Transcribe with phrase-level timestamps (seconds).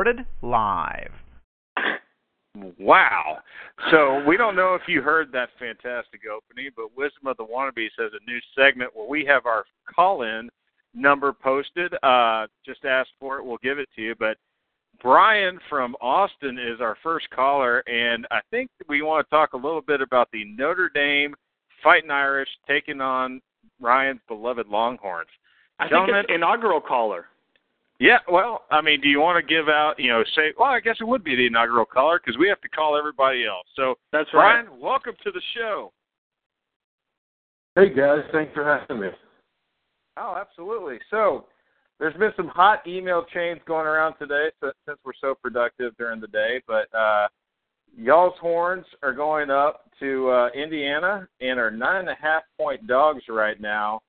[0.00, 1.12] Recorded live.
[2.78, 3.36] Wow.
[3.90, 7.90] So we don't know if you heard that fantastic opening, but Wisdom of the Wannabes
[7.98, 9.64] has a new segment where we have our
[9.94, 10.48] call-in
[10.94, 11.92] number posted.
[12.02, 13.44] Uh, just ask for it.
[13.44, 14.14] We'll give it to you.
[14.18, 14.38] But
[15.02, 19.58] Brian from Austin is our first caller, and I think we want to talk a
[19.58, 21.34] little bit about the Notre Dame
[21.82, 23.42] Fighting Irish taking on
[23.82, 25.28] Ryan's beloved Longhorns.
[25.78, 27.26] I Gentlemen, think it's inaugural caller.
[28.00, 30.80] Yeah, well, I mean, do you want to give out, you know, say, well, I
[30.80, 33.66] guess it would be the inaugural caller because we have to call everybody else.
[33.76, 34.64] So, That's right.
[34.64, 35.92] Brian, welcome to the show.
[37.76, 39.08] Hey guys, thanks for having me.
[40.16, 40.98] Oh, absolutely.
[41.10, 41.44] So,
[41.98, 46.20] there's been some hot email chains going around today so, since we're so productive during
[46.20, 46.62] the day.
[46.66, 47.28] But uh,
[47.94, 52.86] y'all's horns are going up to uh, Indiana and are nine and a half point
[52.86, 54.00] dogs right now.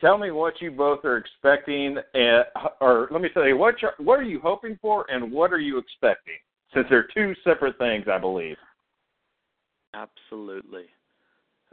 [0.00, 2.42] Tell me what you both are expecting, uh,
[2.80, 5.78] or let me tell you what what are you hoping for, and what are you
[5.78, 6.34] expecting?
[6.74, 8.56] Since they're two separate things, I believe.
[9.94, 10.86] Absolutely.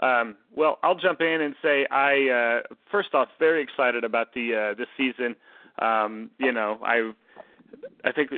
[0.02, 4.72] Um, well, I'll jump in and say I uh, first off very excited about the
[4.72, 5.36] uh, this season.
[5.80, 7.12] Um, you know, I
[8.04, 8.32] I think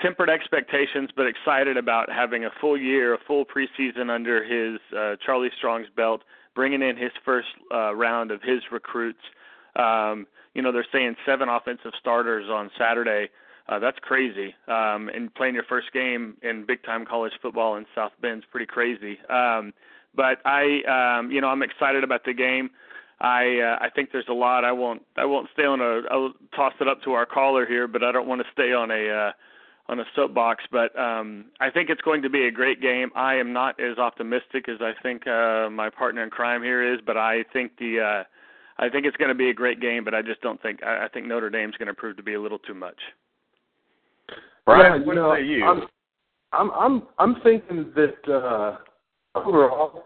[0.00, 5.16] tempered expectations, but excited about having a full year, a full preseason under his uh,
[5.24, 6.22] Charlie Strong's belt,
[6.54, 9.20] bringing in his first uh, round of his recruits.
[9.76, 13.30] Um, you know, they're saying seven offensive starters on Saturday.
[13.68, 14.54] Uh, that's crazy.
[14.66, 18.66] Um, and playing your first game in big time college football in South Bend's pretty
[18.66, 19.18] crazy.
[19.28, 19.72] Um,
[20.14, 22.70] but I, um, you know, I'm excited about the game.
[23.20, 24.64] I uh, I think there's a lot.
[24.64, 26.02] I won't I won't stay on a.
[26.10, 28.90] I'll toss it up to our caller here, but I don't want to stay on
[28.90, 29.32] a uh,
[29.90, 30.64] on a soapbox.
[30.72, 33.10] But um, I think it's going to be a great game.
[33.14, 37.00] I am not as optimistic as I think uh, my partner in crime here is,
[37.04, 38.24] but I think the uh,
[38.82, 40.02] I think it's going to be a great game.
[40.02, 42.34] But I just don't think I, I think Notre Dame's going to prove to be
[42.34, 42.98] a little too much.
[44.64, 45.64] Brian, yeah, what you know, say you?
[45.64, 45.82] I'm,
[46.52, 48.78] I'm I'm I'm thinking that uh
[49.34, 50.04] overall,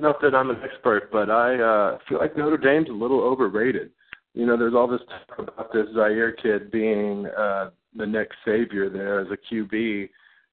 [0.00, 3.90] not that I'm an expert, but I uh feel like Notre Dame's a little overrated.
[4.34, 8.88] You know, there's all this talk about this Zaire kid being uh the next savior
[8.88, 10.08] there as a QB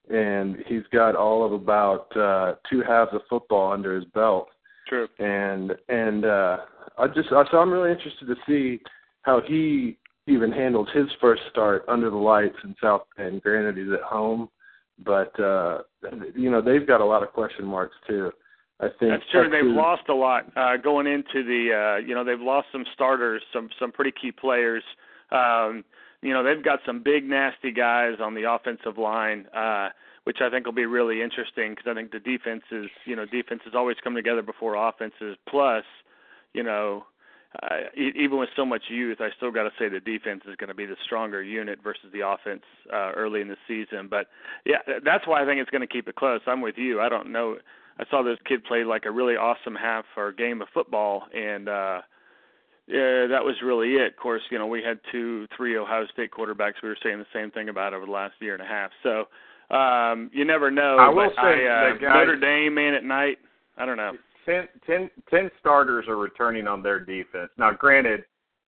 [0.10, 4.50] and he's got all of about uh two halves of football under his belt.
[4.88, 5.08] True.
[5.20, 6.58] and and uh
[6.98, 8.82] I just so I'm really interested to see
[9.22, 9.98] how he
[10.28, 13.42] even handles his first start under the lights in South Bend.
[13.42, 14.50] Granted, he's at home,
[15.04, 15.80] but uh
[16.36, 18.32] you know they've got a lot of question marks too.
[18.80, 19.50] I think That's true.
[19.50, 21.98] They've lost a lot uh, going into the.
[21.98, 24.84] Uh, you know, they've lost some starters, some some pretty key players.
[25.32, 25.84] Um,
[26.22, 29.90] you know, they've got some big nasty guys on the offensive line, uh,
[30.26, 33.26] which I think will be really interesting because I think the defense is, you know,
[33.26, 35.38] defenses always come together before offenses.
[35.50, 35.84] Plus,
[36.54, 37.06] you know,
[37.64, 40.68] uh, even with so much youth, I still got to say the defense is going
[40.68, 44.08] to be the stronger unit versus the offense uh, early in the season.
[44.10, 44.28] But
[44.66, 46.42] yeah, that's why I think it's going to keep it close.
[46.46, 47.00] I'm with you.
[47.00, 47.58] I don't know.
[48.00, 51.68] I saw this kid play like a really awesome half or game of football, and
[51.68, 52.02] uh,
[52.88, 54.14] yeah, that was really it.
[54.14, 56.74] Of course, you know we had two, three Ohio State quarterbacks.
[56.84, 58.92] We were saying the same thing about over the last year and a half.
[59.04, 59.26] So
[59.76, 60.98] um, you never know.
[61.00, 63.38] I will say I, uh, Notre Dame man at night.
[63.78, 64.14] I don't know.
[64.46, 67.50] ten, ten, ten starters are returning on their defense.
[67.58, 68.24] Now, granted,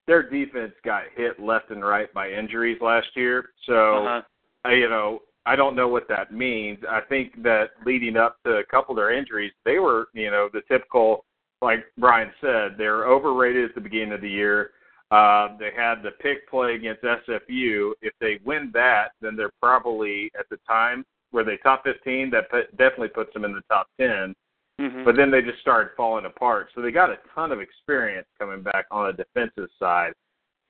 [0.06, 4.22] their defense got hit left and right by injuries last year, so Uh-huh.
[4.64, 6.78] I, you know I don't know what that means.
[6.88, 10.48] I think that leading up to a couple of their injuries, they were you know
[10.52, 11.24] the typical,
[11.62, 14.72] like Brian said, they were overrated at the beginning of the year.
[15.10, 17.92] Uh, they had the pick play against SFU.
[18.00, 22.30] If they win that, then they're probably at the time where they top 15.
[22.30, 24.34] That put, definitely puts them in the top 10
[24.80, 25.04] Mhm.
[25.04, 26.70] but then they just started falling apart.
[26.74, 30.14] So they got a ton of experience coming back on the defensive side.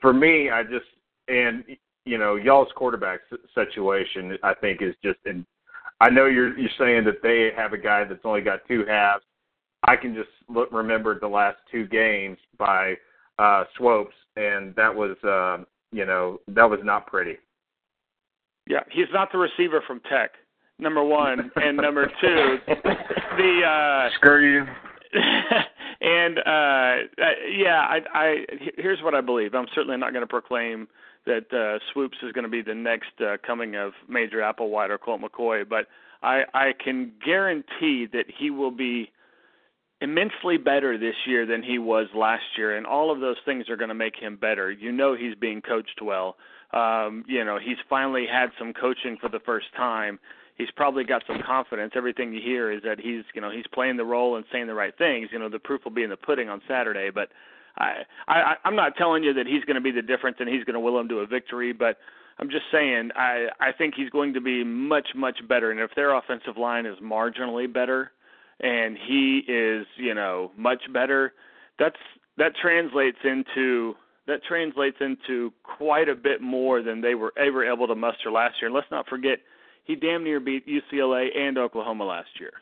[0.00, 0.86] For me, I just
[1.28, 1.64] and
[2.04, 3.20] you know y'all's quarterback
[3.54, 5.18] situation, I think is just.
[5.26, 5.44] In,
[6.00, 9.24] I know you're you're saying that they have a guy that's only got two halves.
[9.82, 12.94] I can just look remember the last two games by
[13.38, 17.36] uh Swoopes, and that was um, you know that was not pretty.
[18.66, 20.32] Yeah, he's not the receiver from Tech.
[20.78, 24.64] Number one, and number two, the uh, Screw you.
[26.00, 27.22] and uh,
[27.52, 28.34] yeah, I, I
[28.76, 29.54] here's what I believe.
[29.54, 30.88] I'm certainly not going to proclaim
[31.26, 34.98] that uh, Swoopes is going to be the next uh, coming of Major Applewhite or
[34.98, 35.86] Colt McCoy, but
[36.22, 39.10] I, I can guarantee that he will be
[40.00, 43.76] immensely better this year than he was last year, and all of those things are
[43.76, 44.70] going to make him better.
[44.70, 46.36] You know, he's being coached well.
[46.72, 50.18] Um, you know, he's finally had some coaching for the first time.
[50.56, 51.92] He's probably got some confidence.
[51.96, 54.74] Everything you hear is that he's, you know, he's playing the role and saying the
[54.74, 55.28] right things.
[55.32, 57.10] You know, the proof will be in the pudding on Saturday.
[57.10, 57.30] But
[57.78, 60.64] I, I, I'm not telling you that he's going to be the difference and he's
[60.64, 61.72] going to will them to a victory.
[61.72, 61.98] But
[62.38, 65.70] I'm just saying, I, I think he's going to be much, much better.
[65.70, 68.12] And if their offensive line is marginally better,
[68.60, 71.32] and he is, you know, much better,
[71.78, 71.96] that's
[72.36, 73.94] that translates into
[74.26, 78.56] that translates into quite a bit more than they were ever able to muster last
[78.60, 78.66] year.
[78.66, 79.38] And let's not forget,
[79.84, 82.52] he damn near beat UCLA and Oklahoma last year.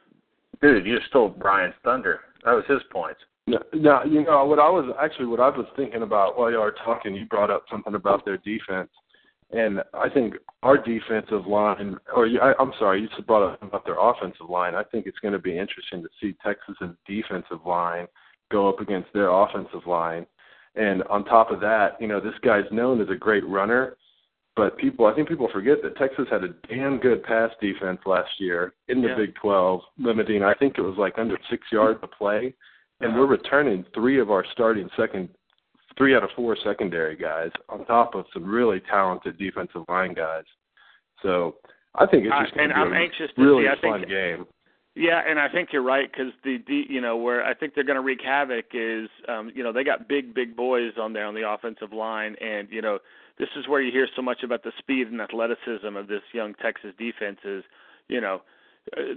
[0.63, 2.21] Dude, you stole Brian's thunder.
[2.45, 3.17] That was his point.
[3.49, 6.59] No, no, you know what I was actually what I was thinking about while you
[6.59, 7.15] were talking.
[7.15, 8.91] You brought up something about their defense,
[9.51, 13.99] and I think our defensive line, or I, I'm sorry, you brought up about their
[13.99, 14.75] offensive line.
[14.75, 18.07] I think it's going to be interesting to see Texas's defensive line
[18.51, 20.27] go up against their offensive line.
[20.75, 23.97] And on top of that, you know, this guy's known as a great runner,
[24.55, 28.31] but people, I think people forget that Texas had a damn good pass defense last
[28.39, 29.17] year in the yeah.
[29.17, 32.55] Big 12, limiting, I think it was like under six yards a play.
[33.01, 35.29] And we're returning three of our starting second
[35.97, 40.45] three out of four secondary guys on top of some really talented defensive line guys.
[41.23, 41.57] So
[41.97, 43.69] I think it's just going to be I'm a anxious to really see.
[43.69, 44.47] I fun think, game.
[44.95, 47.85] Yeah, and I think you're right because the, the you know where I think they're
[47.85, 51.27] going to wreak havoc is um, you know they got big big boys on there
[51.27, 52.99] on the offensive line, and you know
[53.39, 56.55] this is where you hear so much about the speed and athleticism of this young
[56.55, 57.39] Texas defense.
[57.45, 57.65] Is
[58.09, 58.43] you know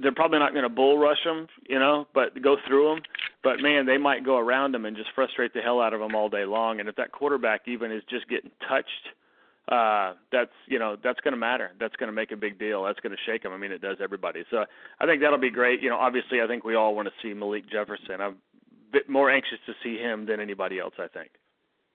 [0.01, 3.03] they're probably not going to bull rush them, you know, but go through them.
[3.43, 6.13] But man, they might go around them and just frustrate the hell out of them
[6.13, 6.79] all day long.
[6.79, 9.09] And if that quarterback even is just getting touched,
[9.67, 11.71] uh, that's you know that's going to matter.
[11.79, 12.83] That's going to make a big deal.
[12.83, 13.53] That's going to shake them.
[13.53, 14.43] I mean, it does everybody.
[14.51, 14.65] So
[14.99, 15.81] I think that'll be great.
[15.81, 18.21] You know, obviously, I think we all want to see Malik Jefferson.
[18.21, 20.93] I'm a bit more anxious to see him than anybody else.
[20.99, 21.31] I think.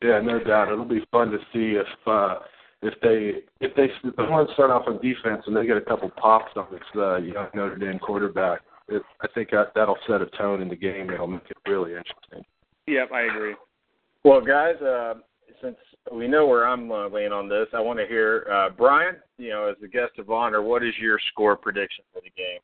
[0.02, 0.72] Yeah, no doubt.
[0.72, 2.37] It'll be fun to see if uh,
[2.82, 5.82] if they if they if want to start off on defense and they get a
[5.82, 8.60] couple pops on this uh, young Notre Dame quarterback.
[8.88, 11.10] It, I think that, that'll set a tone in the game.
[11.10, 12.44] It'll make it really interesting.
[12.86, 13.54] Yep, I agree.
[14.24, 15.14] Well, guys, uh,
[15.62, 15.76] since
[16.12, 19.16] we know where I'm uh, laying on this, I want to hear uh, Brian.
[19.38, 22.60] You know, as the guest of honor, what is your score prediction for the game?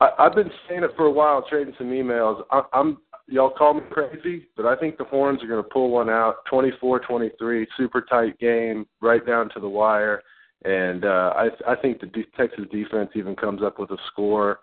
[0.00, 2.42] I, I've been saying it for a while, trading some emails.
[2.50, 2.98] I, I'm
[3.30, 6.36] y'all call me crazy, but I think the Horns are going to pull one out,
[6.52, 10.22] 24-23, super tight game, right down to the wire.
[10.64, 14.58] And uh, I, I think the de- Texas defense even comes up with a score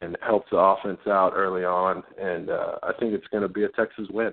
[0.00, 2.02] and helps the offense out early on.
[2.20, 4.32] And uh, I think it's going to be a Texas win.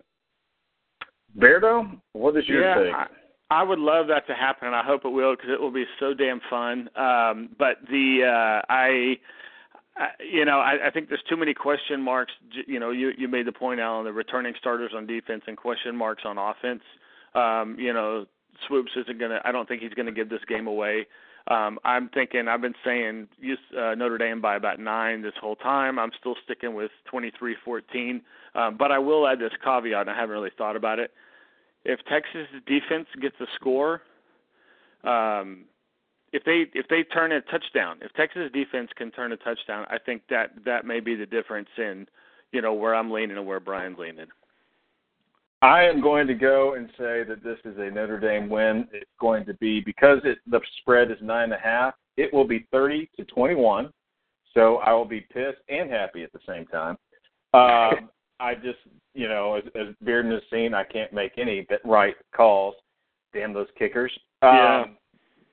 [1.37, 2.93] Beardo, what is your yeah, take?
[2.93, 5.71] I, I would love that to happen, and I hope it will because it will
[5.71, 6.89] be so damn fun.
[6.95, 9.17] Um, but the uh, I,
[9.97, 12.31] I, you know, I, I think there's too many question marks.
[12.67, 15.95] You know, you you made the point, Alan, the returning starters on defense and question
[15.95, 16.81] marks on offense.
[17.33, 18.25] Um, you know,
[18.67, 19.39] Swoopes isn't gonna.
[19.43, 21.07] I don't think he's gonna give this game away.
[21.47, 22.47] Um, I'm thinking.
[22.47, 23.27] I've been saying
[23.77, 25.99] uh, Notre Dame by about nine this whole time.
[25.99, 28.21] I'm still sticking with 23-14.
[28.55, 30.01] Um, but I will add this caveat.
[30.01, 31.11] and I haven't really thought about it.
[31.83, 34.01] If Texas defense gets a score,
[35.03, 35.65] um,
[36.33, 39.99] if they if they turn a touchdown, if Texas defense can turn a touchdown, I
[39.99, 42.07] think that that may be the difference in
[42.51, 44.27] you know where I'm leaning and where Brian's leaning.
[45.61, 48.87] I am going to go and say that this is a Notre Dame win.
[48.91, 51.95] It's going to be because it, the spread is nine and a half.
[52.17, 53.91] It will be thirty to twenty-one.
[54.53, 56.97] So I will be pissed and happy at the same time.
[57.53, 58.09] Um,
[58.39, 58.79] I just,
[59.13, 62.75] you know, as, as Bearden has seen, I can't make any right calls.
[63.33, 64.11] Damn those kickers.
[64.41, 64.83] Yeah.
[64.83, 64.97] Um,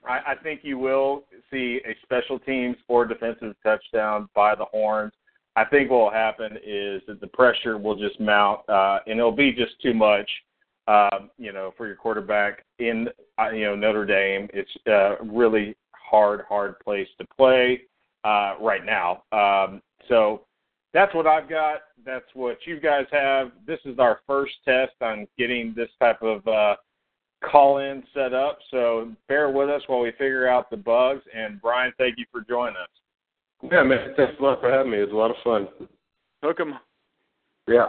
[0.05, 5.13] I, I think you will see a special teams or defensive touchdown by the Horns.
[5.57, 9.33] I think what will happen is that the pressure will just mount, uh, and it'll
[9.33, 10.31] be just too much,
[10.89, 14.49] um, you know, for your quarterback in, uh, you know, Notre Dame.
[14.55, 17.83] It's a really hard, hard place to play
[18.25, 19.25] uh, right now.
[19.33, 20.43] Um, so
[20.95, 21.83] that's what I've got.
[22.05, 23.53] That's what you guys have.
[23.67, 26.77] This is our first test on getting this type of uh,
[27.43, 28.59] call in set up.
[28.71, 31.23] So bear with us while we figure out the bugs.
[31.35, 32.89] And Brian, thank you for joining us.
[33.71, 34.15] Yeah, man.
[34.17, 34.99] Thanks a lot for having me.
[34.99, 35.69] It was a lot of fun.
[36.43, 36.75] Hook 'em.
[37.69, 37.89] Yeah.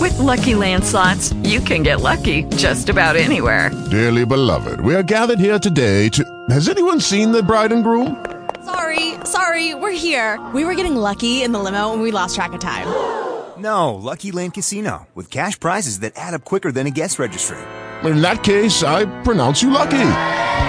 [0.00, 3.70] With Lucky Land slots, you can get lucky just about anywhere.
[3.90, 6.24] Dearly beloved, we are gathered here today to.
[6.50, 8.24] Has anyone seen the bride and groom?
[8.64, 10.40] Sorry, sorry, we're here.
[10.54, 12.86] We were getting lucky in the limo and we lost track of time.
[13.58, 17.56] No, Lucky Land Casino, with cash prizes that add up quicker than a guest registry.
[18.04, 19.96] In that case, I pronounce you lucky.